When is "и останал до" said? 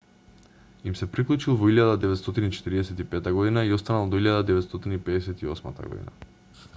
3.69-4.23